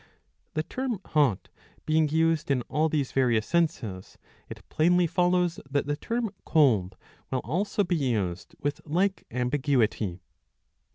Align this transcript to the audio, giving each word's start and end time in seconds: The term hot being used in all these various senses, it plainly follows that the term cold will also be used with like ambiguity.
The 0.55 0.63
term 0.63 0.99
hot 1.05 1.49
being 1.85 2.09
used 2.09 2.49
in 2.49 2.63
all 2.63 2.89
these 2.89 3.11
various 3.11 3.45
senses, 3.45 4.17
it 4.49 4.67
plainly 4.67 5.05
follows 5.05 5.59
that 5.69 5.85
the 5.85 5.95
term 5.95 6.31
cold 6.43 6.97
will 7.29 7.41
also 7.43 7.83
be 7.83 7.97
used 7.97 8.55
with 8.59 8.81
like 8.83 9.25
ambiguity. 9.29 10.21